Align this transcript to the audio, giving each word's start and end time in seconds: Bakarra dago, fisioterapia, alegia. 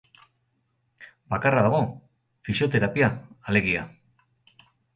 Bakarra 1.33 1.61
dago, 1.67 1.83
fisioterapia, 2.49 3.13
alegia. 3.53 3.87